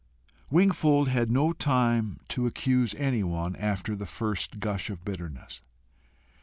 [0.49, 5.61] Wingfold had no time to accuse anyone after the first gush of bitterness.